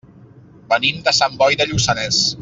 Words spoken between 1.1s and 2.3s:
Sant Boi de Lluçanès.